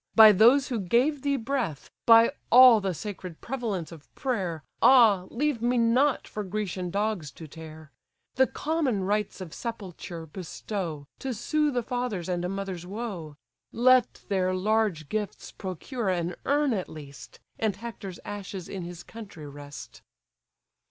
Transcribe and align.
by 0.15 0.31
those 0.31 0.69
who 0.69 0.79
gave 0.79 1.21
thee 1.21 1.35
breath! 1.35 1.91
By 2.07 2.31
all 2.51 2.81
the 2.81 2.95
sacred 2.95 3.39
prevalence 3.39 3.91
of 3.91 4.11
prayer; 4.15 4.63
Ah, 4.81 5.27
leave 5.29 5.61
me 5.61 5.77
not 5.77 6.27
for 6.27 6.43
Grecian 6.43 6.89
dogs 6.89 7.29
to 7.33 7.47
tear! 7.47 7.91
The 8.33 8.47
common 8.47 9.03
rites 9.03 9.41
of 9.41 9.53
sepulture 9.53 10.25
bestow, 10.25 11.05
To 11.19 11.35
soothe 11.35 11.77
a 11.77 11.83
father's 11.83 12.29
and 12.29 12.43
a 12.43 12.49
mother's 12.49 12.87
woe: 12.87 13.35
Let 13.71 14.23
their 14.27 14.55
large 14.55 15.07
gifts 15.07 15.51
procure 15.51 16.09
an 16.09 16.33
urn 16.45 16.73
at 16.73 16.89
least, 16.89 17.39
And 17.59 17.75
Hector's 17.75 18.19
ashes 18.25 18.67
in 18.67 18.81
his 18.81 19.03
country 19.03 19.45
rest." 19.45 20.01